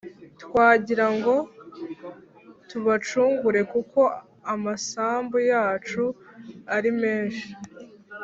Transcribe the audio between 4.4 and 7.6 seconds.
amasambu yacu arimenshi